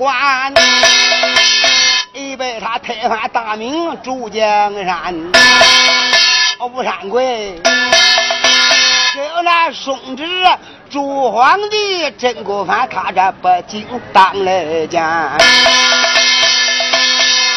[0.00, 0.54] 兵打进了关，
[2.14, 5.14] 已被他推翻大名朱江山。
[6.60, 10.24] 吴三桂给那宋旨，
[10.90, 15.36] 朱皇帝真过犯，他这不敬当了家。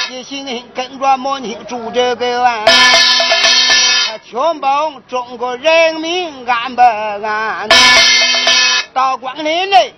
[0.10, 2.66] 一心跟着母亲朱这个啊，
[4.30, 7.70] 全保中国人民安不安？
[8.94, 9.94] 道光年内，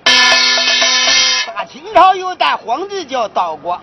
[1.95, 3.81] 朝有代皇帝叫道光，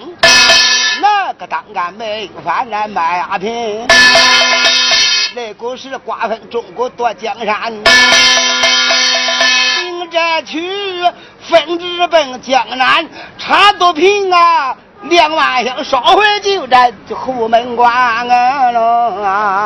[1.00, 3.88] 那个当干没有饭来卖鸦片。
[5.34, 7.72] 那个是瓜分中国夺江山，
[9.78, 11.02] 领着去
[11.40, 19.64] 分直奔江南，查毒品啊，两万箱烧毁就在虎门关啊！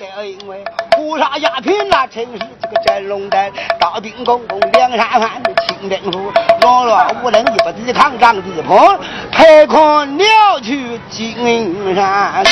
[0.00, 0.64] 这因为
[0.96, 8.98] 胡杀鸦片那城市个真龙灯，刀兵公公梁山汉清政府，懦弱无能一不抵抗张继鹏，
[9.30, 12.44] 赔款了去金山。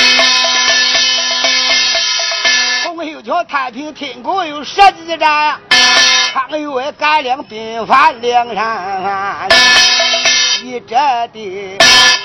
[2.85, 5.59] 洪秀全太平天国有十几战，
[6.33, 9.49] 常有为改良兵法梁山汉。
[10.63, 10.97] 一这
[11.33, 11.79] 的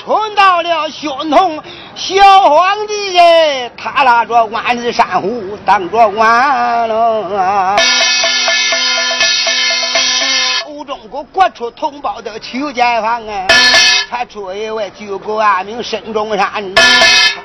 [0.04, 1.62] 冲到了宣统
[2.00, 2.16] 小
[2.48, 7.76] 皇帝耶，他拉着万里山虎当着官了。
[10.66, 13.46] 吴中国国出同胞的求解放啊，
[14.10, 16.74] 他出一位救国安民孙中山，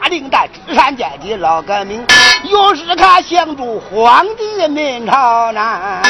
[0.01, 2.07] 他领带知山阶级老革命，
[2.45, 6.01] 又是他相助皇帝明朝南。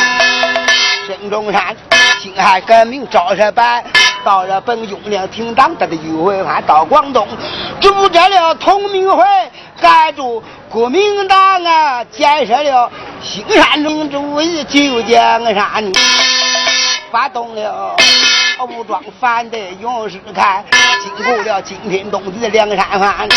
[1.08, 1.76] 孙中山
[2.22, 3.84] 辛亥革命招设办。
[4.26, 7.28] 到了本永亮厅堂，他的又回返到广东，
[7.80, 9.24] 组织了同盟会，
[9.80, 12.92] 改组国民党啊，建设了
[13.22, 15.92] 兴善民主义救江山，
[17.12, 17.96] 发动了
[18.68, 20.66] 武装反对勇士开，
[21.04, 23.30] 经过了惊天动地的梁山反，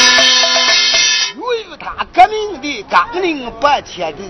[1.37, 4.22] 由于他革命的纲领不切地，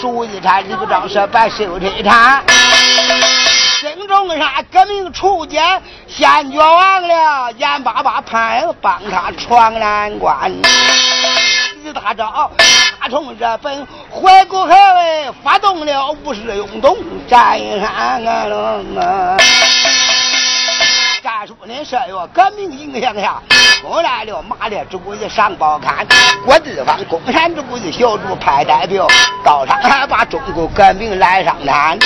[0.00, 2.44] 属于他李不章是白收这场。
[4.08, 5.62] 中山革命初见，
[6.08, 10.50] 先绝望了，眼巴巴盼帮他闯难关。
[11.84, 12.50] 一大招，
[12.98, 14.74] 他从日本回国后，
[15.44, 16.96] 发动了五四运动，
[17.28, 19.36] 战山啊！
[21.22, 23.42] 战术的设有革命影响下，
[23.82, 26.06] 出来了马列主义上报刊，
[26.46, 29.06] 国地方共产主义小组派代表
[29.44, 31.98] 到上海，把中国革命来上谈。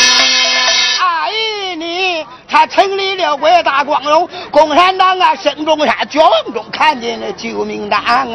[2.52, 5.34] 他成立了伟大光荣共产党啊！
[5.34, 8.26] 孙中山绝望中看见了救命的啊！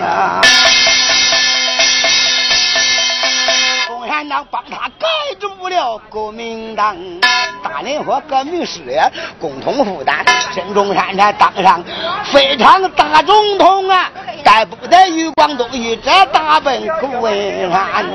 [0.00, 0.40] 啊
[3.88, 5.08] 共产党帮他搞
[5.60, 6.96] 组了国民党，
[7.62, 8.98] 大连和革命事业
[9.38, 10.24] 共同负担。
[10.54, 11.84] 孙中山才当上
[12.32, 14.10] 非常大总统啊！
[14.42, 18.06] 带部队与广东一直大奔古文山。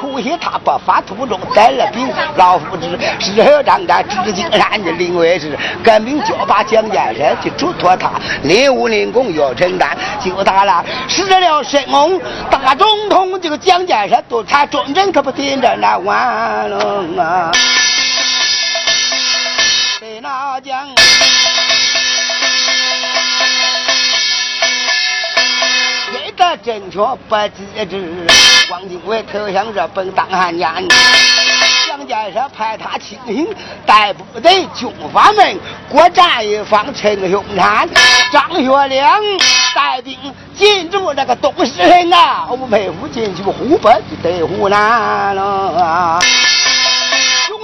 [0.00, 2.86] 可惜他不发途中带了兵，老夫子
[3.18, 8.12] 事后张家致敬山的另外是革命就把蒋介石就嘱托他，
[8.42, 16.83] 任务领功要承担，就他了，失了神功，大总统这个蒋介石都他专政，可不听着那完了
[17.18, 17.50] 啊！
[20.00, 20.88] 在那讲。
[26.36, 28.26] 得正确不机智，
[28.68, 30.68] 汪精卫投降日本当汉奸，
[31.86, 33.46] 蒋介石派他亲信
[33.86, 35.56] 带部队军阀们
[35.92, 37.88] 各占一方称凶残，
[38.32, 39.22] 张学良
[39.76, 40.18] 带兵
[40.56, 46.18] 进驻那个东市人啊，吴佩孚进去湖北就得湖南了。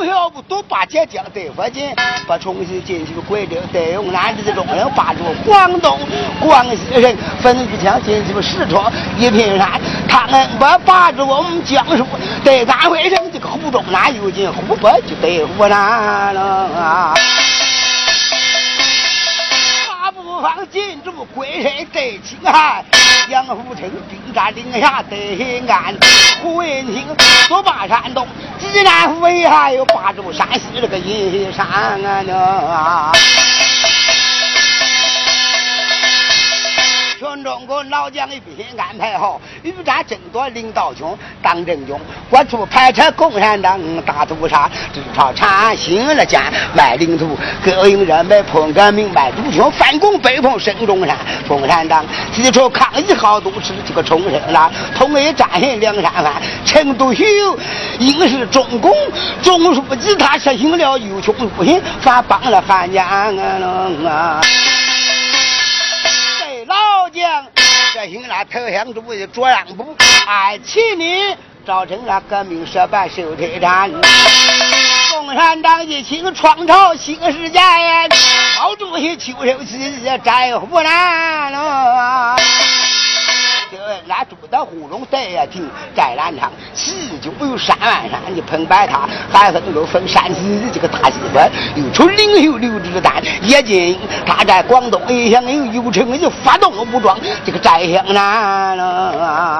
[0.05, 1.95] 要不都把浙江对福建，
[2.27, 5.99] 把重新进去贵州、得用南的中人把住广东、
[6.41, 12.07] 广西人，分一枪进去四川一片山，他们不把住我们江苏，
[12.45, 17.15] 得安徽省这个湖中南又进湖北就得湖南了啊。
[20.41, 22.83] 方进驻归山得青海，
[23.29, 25.95] 杨虎城兵占岭下得西安，
[26.43, 27.05] 胡文清
[27.47, 28.27] 夺霸山东，
[28.61, 33.13] 济南府还有霸住山西那个阴山啊！
[37.91, 41.07] 全中国老将一笔安排好，与战争夺领导权，
[41.43, 41.97] 当正军，
[42.31, 46.41] 我出排斥共产党大屠杀，支朝产新了建
[46.75, 51.17] 卖领土，革命人们破革命卖主权，反攻北方升中山，
[51.49, 56.33] 共产党提出抗议号都是这个重申了，统一战线两山湾，
[56.65, 57.59] 成都有
[57.99, 58.93] 应是中共
[59.43, 64.41] 总书记他实行了有穷无尽，反帮了汉奸啊！
[68.01, 69.95] 实行了投降主义、主让步，
[70.27, 71.37] 爱起你
[71.67, 73.91] 造成了革命失败、受推战。
[75.13, 77.61] 共产党一心创造新世界，
[78.59, 82.37] 毛主席秋收起在湖南喽。
[84.09, 93.97] 俺住的胡同对呀亭，在南昌，喜就有三万山，你澎湃塔，还分又分山西这个大西关，又出领袖刘志丹，叶剑
[94.27, 99.57] 他在广东一向有有成就发动武装，这个寨乡南了。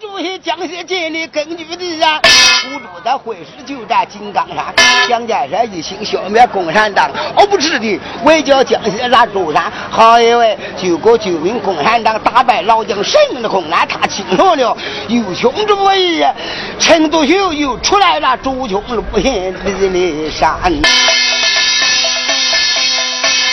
[0.00, 2.20] 主席江西建立根据地啊，
[2.64, 4.74] 土著的会师就在金刚山。
[5.08, 9.70] 蒋介石一心消灭共产党，哦不吃的围剿江西那舟山。
[9.90, 14.76] 好一位救国救民，共产党打败老蒋神的困难，他清楚了
[15.08, 16.24] 有穷主义。
[16.78, 20.58] 陈独秀又出来了，朱琼路线李立山。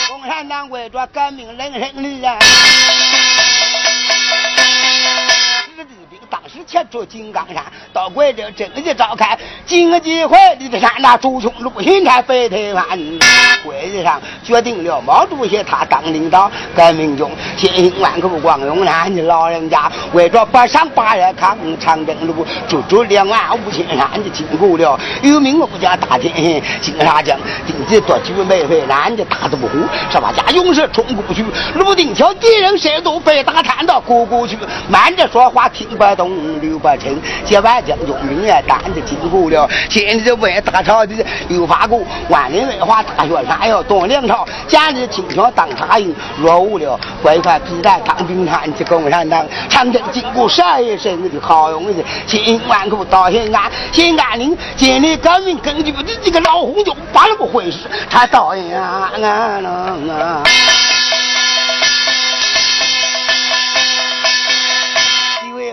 [0.10, 2.38] 共产党为着革命人生的啊。
[6.30, 12.86] 当时前出金刚山，到贵州正式召开经济会议的山，那朱琼路新开北台湾。
[13.64, 25.00] 会议上决定了，毛主席他当领导，革命中千辛万苦光荣山，你老人家为着北上八月抗长征路，足足两万五千山就经过了。
[25.22, 27.38] 有名武将大天金沙江，
[27.68, 29.68] 定计多久没回南的大渡湖，
[30.10, 31.46] 十八家勇士冲过去，
[31.76, 34.58] 泸定桥敌人谁都被打瘫到过过去，
[34.90, 36.12] 慢着说话听不。
[36.12, 41.16] 东刘伯承接完将军名也担着经过了，现在为大朝的
[41.48, 47.00] 刘发国万里文化大学山要东梁朝，简直清枪当插营，落伍了。
[47.24, 60.44] 乖乖必在当兵团的共产党，长征经过十一生的好勇士，千辛万苦到西安，西安岭建立革命根据地，这个老红军发了个会师，他到呀啊！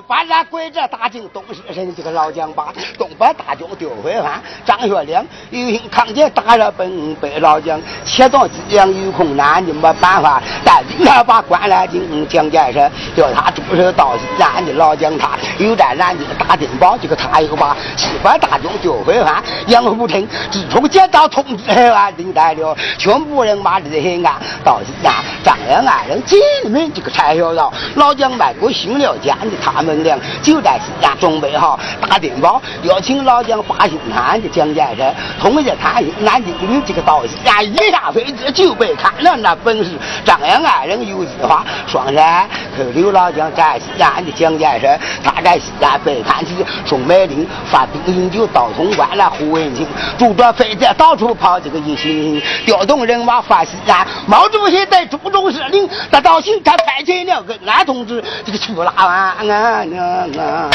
[0.08, 4.42] 把那鬼子打进东市城，这个老蒋把东北大军丢回汉。
[4.64, 19.44] 张学良有心抗击大日本，被老蒋切断资粮有困难，你没办法，带兵他把关南京蒋介石叫他驻守到西安的老蒋他又在南京打电报，这个他又把西北大军丢回汉。
[19.66, 26.38] 杨虎城自从接到通知后啊，领带了全部人马离西安到西安，张杨二人见
[26.70, 29.97] 面这个才晓得老蒋卖过新了间的他们。
[30.42, 39.90] 就在西安准备好打电报邀请老蒋八星山的蒋介石同意他南京的这个到西安一下飞机就被看了那本事。
[40.24, 46.54] 张杨二人有计划，双山扣留老蒋在西安的蒋介石，他在西安背叛起
[46.84, 49.86] 宋美龄，发兵营救到潼关了胡文清，
[50.18, 54.06] 拄着飞机到处跑，这个一心调动人马发西安。
[54.26, 59.84] 毛主席在朱中司令，得到信他派遣了个安同志，这个去拉完啊。
[59.96, 60.70] 啊啊！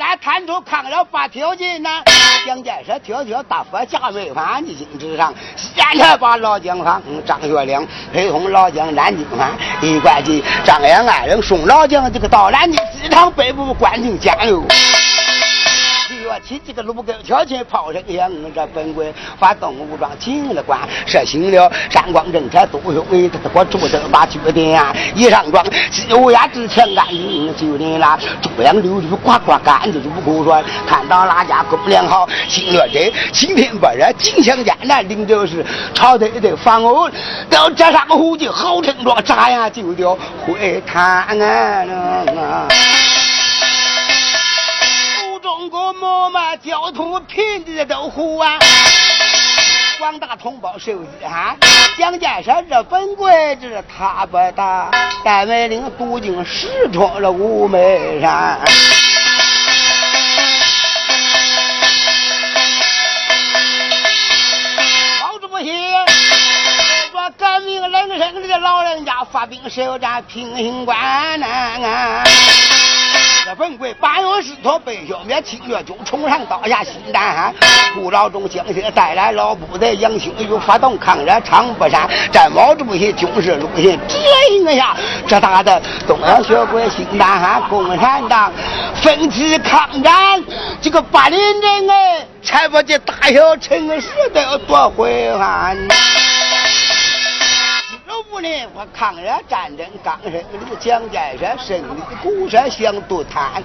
[0.00, 1.90] 俺谈出抗了发条件呢，
[2.46, 9.50] 蒋介石条条大发假没犯的心之上，现在把老蒋放张学良陪同老蒋南京犯，
[9.82, 14.97] 一关计张杨二人送老蒋这个到南京机场北部关进监狱。
[16.28, 19.02] 我起这个路沟条件炮声响，这本国
[19.38, 25.64] 发动武装进了关，实行了山光政策，都用为这个驻守把据点啊，一上庄，
[26.20, 37.08] 乌鸦之前安营就连了，猪羊溜溜呱呱干的如口说，看到哪家公粮好，心乐得，晴天不热，金枪艰难，领着是朝队的防务，
[37.48, 42.68] 到这上虎就好成庄，扎呀就掉会谈啊。
[45.70, 48.58] 我莫嘛交通贫的都糊啊！
[49.98, 51.56] 广大同胞受益哈！
[51.98, 54.90] 蒋介石日本鬼子他不打，
[55.24, 58.60] 戴美龄渡进石川了五眉山。
[65.20, 65.72] 毛主席
[67.10, 70.96] 说革命人生的老人家发兵首战平型关
[71.40, 72.24] 南。
[72.24, 72.37] 这
[73.58, 77.52] 本归八月十头被消灭，七月九冲上刀下新丹山。
[77.92, 84.16] 不老中将些带来老部队，杨兴又发动抗日长不山，战毛主席军事路线指
[84.52, 84.96] 引下，
[85.26, 88.52] 这大的东洋学会新丹山，共产党
[89.02, 90.40] 奋起抗战，
[90.80, 95.76] 这个八连阵哎，才把这大小城市都要夺回还。
[98.72, 100.40] 我抗日战争刚胜利，
[100.78, 103.60] 蒋介石胜利故事向独谈。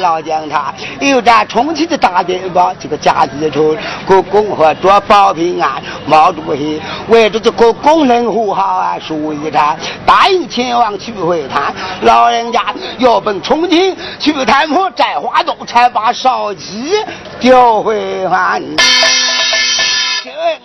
[0.00, 5.80] 老将他又战重庆的大电报，这个贾子春国共和做保平安。
[6.06, 11.72] 毛主席为着这个工人护好啊，输一场，答应前往去会谈。
[12.02, 16.94] 老人家要奔重庆去谈破摘花洞，才把烧鸡
[17.38, 18.60] 调回还。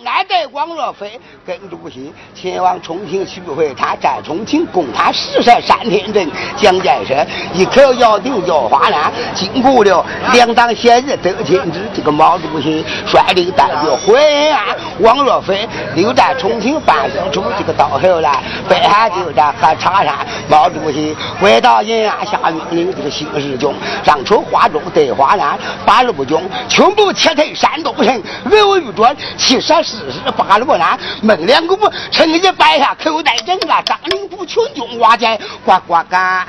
[0.04, 17.42] 安代王若飞跟主席前往重庆去会他在重庆攻他十三三天阵，蒋介石一口咬定叫华南，经过了两党协议得签之，这个毛主席率领代表回安，王若飞留在重庆办事处。
[17.58, 23.74] 这个到后来，北海就在和茶山，毛主席回到延安下命令，这个新四军
[24.04, 26.38] 上出华中对华南，八路军
[26.68, 29.16] 全部撤退山东省，围豫转。
[29.36, 33.82] 七十四十八路南，孟良崮趁机摆下口袋正啊！
[33.84, 36.46] 张灵甫全军瓦解，呱呱干。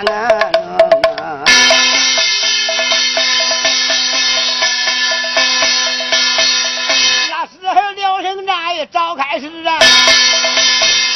[7.29, 9.79] 那时候辽沈战役早开始啊！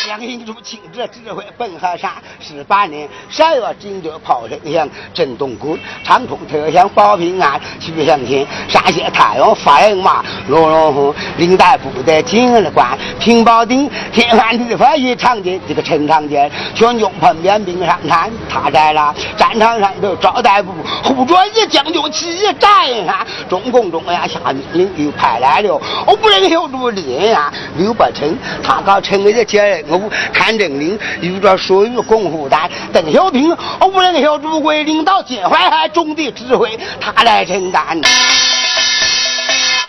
[0.08, 7.60] 杨英珠亲自指挥本河山，十八年十月，锦州炮声响，震动鼓，长空特响保平安。
[7.80, 20.72] 徐向前，山西太原发人马，罗荣峰领带部队进了关，平保定天翻地覆一场景，这个陈长健全军碰面兵上滩，他在了战场上头招待部
[21.04, 29.91] 护着一将军起义战上，中共中央下命令又派来了我不能小组连啊，刘伯承，他搞成立接任。
[30.34, 38.00] 看政令，遇着属于共护单，邓小平，无人小朱贵领导金淮海中的指挥，他来承担。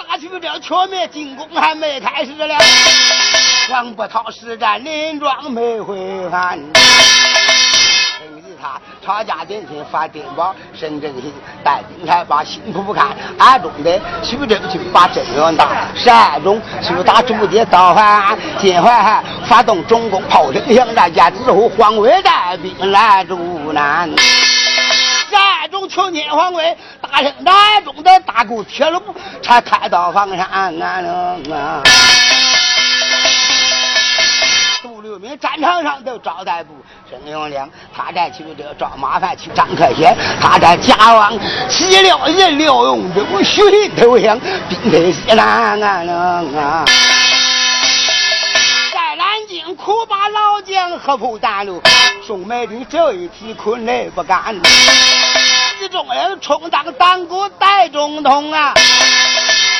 [0.08, 2.56] 大区这全面进攻还没开始了，
[3.70, 5.96] 王伯涛实战连庄没回
[8.60, 11.32] 他吵架点前发电报，沈振兴
[11.64, 23.36] 带兵才把辛苦不看，暗中的徐正去把镇远打，十二中徐打朱棣到淮建淮海，发动中共炮声响，战家之后，黄伟带兵来助
[23.72, 24.08] 难。
[25.28, 29.02] 十二中全天黄伟大声南中的大沟铁路
[29.42, 31.82] 才开到房山啊！
[35.40, 36.74] 战场上都招待部。
[37.10, 41.32] 郑永良，他在去这找麻烦去张克贤，他在家王
[41.68, 43.62] 西辽人廖永忠血
[43.96, 44.38] 投降，
[44.68, 46.84] 兵退西南啊！
[48.92, 51.82] 在南京苦把老将何普担路，
[52.26, 54.54] 宋美龄这一次困难不干，
[55.82, 58.74] 一中人充当党国代总统啊！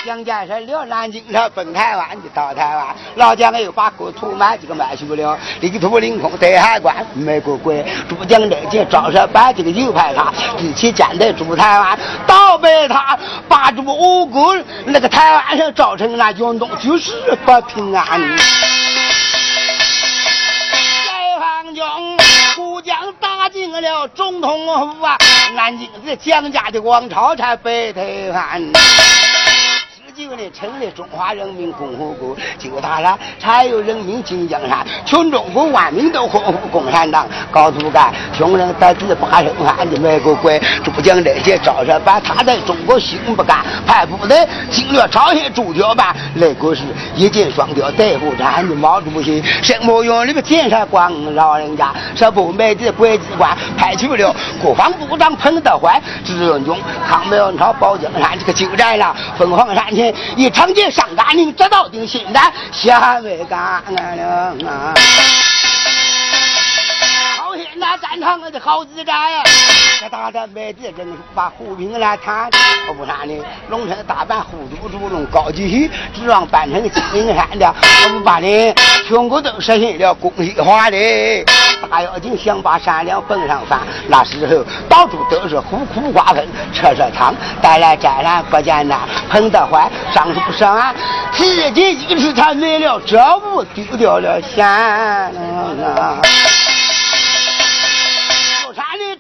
[0.05, 2.87] 蒋介石留南京，他奔台湾就到台湾。
[3.15, 7.77] 老蒋又把国土卖这个卖去了，领土领空对海关没过关。
[8.09, 13.17] 主将这件赵设办这个右派他一起舰队驻台湾，倒被他
[13.49, 14.53] 把住无辜
[14.87, 17.13] 那个台湾上造成那运动就是
[17.45, 18.21] 不平安。
[18.37, 18.45] 解
[21.39, 21.85] 放军
[22.57, 25.17] 孤将打进了总统府啊，
[25.55, 28.61] 南京这蒋家的王朝才被推翻。
[30.51, 37.27] 成立中华人民共和国，就他了，才有人民进江山，全中国万民都呵护共产党。
[37.51, 38.13] 告诉干，
[38.43, 44.37] 穷人得自八十万的美国鬼，主将这些招设办，他在中国心不甘，派部队
[44.69, 46.83] 侵略朝鲜主角办，那个是
[47.15, 49.41] 一箭双雕，对付咱的毛主席。
[49.63, 50.27] 什么用？
[50.27, 54.35] 那个检察官老人家是不美的国际官，派去了。
[54.61, 56.75] 国防部长彭德怀，志愿军
[57.09, 60.13] 抗美援朝保江山，这个就在了凤凰山前。
[60.37, 63.81] 一场劫上甘岭，直到定心胆，下没干
[64.17, 64.53] 了。
[64.65, 65.52] 好
[67.83, 69.43] 现在战场的好自在呀！
[70.01, 72.49] 这打的没地，真是把胡平来谈。
[72.89, 73.45] 我不啥呢？
[73.71, 77.75] 龙城大办护都主弄高级戏，指望办成金陵山的。
[78.05, 78.73] 我不把你
[79.09, 81.45] 全国都实现了公益化的。
[81.91, 89.01] 大妖精想把山梁蹦上翻，那时候到处都是虎窟瓜坟、车车场，带来灾难不简单。
[89.29, 90.95] 彭德怀上书上岸，
[91.33, 95.33] 直接一时才没了这物，丢掉了钱。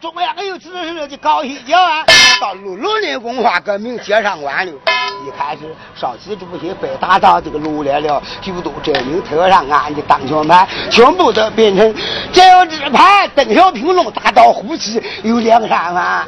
[0.02, 2.04] 中央有指示，就高兴叫啊，
[2.40, 4.72] 到六六年文化革命接上完了。
[4.72, 5.60] 一开始
[5.94, 11.94] 上期主席被打到这个路来了，就都证明特上俺的当权派全部都变成
[12.32, 13.28] 政治派。
[13.28, 16.26] 邓小平弄大刀呼气，有梁山吗？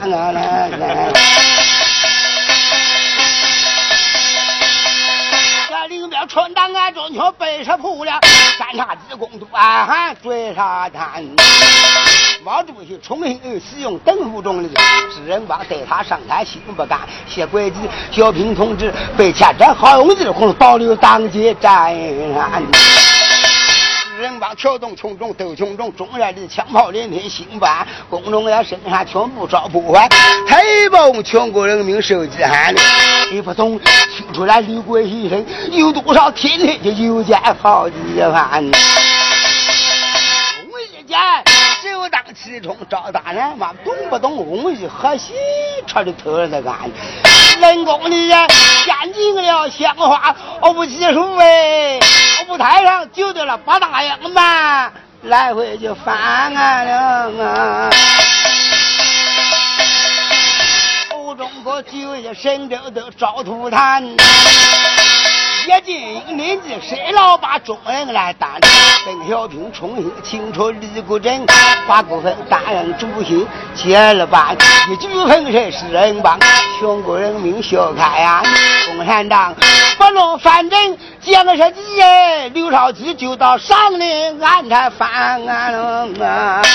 [5.68, 8.20] 这里面穿党俺中条背上铺了，
[8.56, 11.24] 三叉戟弓都暗喊追杀滩。
[12.44, 17.78] 毛主席重新使用邓福中的知人帮对他上台心不甘，写轨迹。
[18.12, 21.96] 小平同志被牵着好用劲，红保留当街站。
[21.96, 22.04] 知
[24.20, 30.06] 人帮挑动群众斗群众，中原的枪炮连天心不安，公众也身上全部遭破坏，
[30.46, 32.74] 太保全国人民受饥寒。
[33.32, 36.30] 你不懂，听出来李国牺牲有多少？
[36.30, 37.94] 天天就有件好几
[38.30, 38.62] 番。
[42.24, 44.86] 首当其冲，赵大人嘛，懂不懂工艺？
[44.86, 45.34] 喝喜
[45.86, 46.74] 吃的头在干。
[47.60, 48.46] 人工的呀，
[48.84, 51.98] 先进了鲜花，我不技术哎，
[52.48, 54.90] 我舞台上就得了八大样嘛，
[55.22, 57.90] 来回就翻案了啊。
[61.10, 64.02] 欧中国就业神州都招土坛。
[65.64, 68.60] 接近年纪，谁老把众人来担？
[69.06, 71.46] 邓小平重新清除李国珍，
[71.86, 74.54] 华国芬担任主席接了班，
[74.90, 76.38] 一举风神是人帮，
[76.78, 78.28] 全国人民笑开颜。
[78.94, 79.54] 共产党
[79.96, 81.80] 不弄反正，建个设计，
[82.52, 86.60] 刘少奇就到上林安他翻案了啊！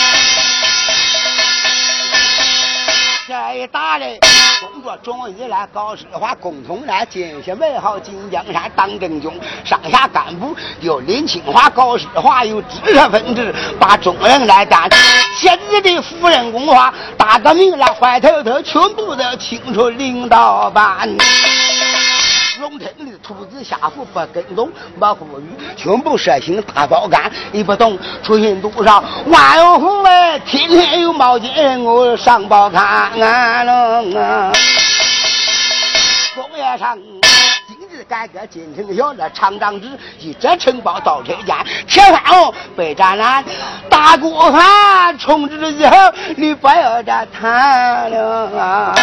[3.28, 4.20] 这一打嘞，
[4.60, 8.70] 工作终于来搞实化，共同来建设美好锦江山。
[8.76, 9.32] 当政军
[9.64, 14.90] 上下干部有林清华搞实话，有知识分子把中人来担，
[15.38, 21.10] 现在的富人文化，大革命来坏透透，全部都清楚领导班。
[22.60, 25.46] 农村的兔子下户不跟踪，没富裕，
[25.78, 27.32] 全部实行大包干。
[27.52, 34.52] 你不懂，出行路上万有户哎，天天有毛巾我上报看俺了啊。
[36.36, 36.98] 工业上
[37.68, 39.88] 经济改革进程小，那厂长制
[40.20, 41.56] 一直承包到车间，
[41.88, 43.44] 铁饭哦被占烂，
[43.90, 45.96] 大锅饭充值以后，
[46.36, 48.96] 你不要再谈了啊。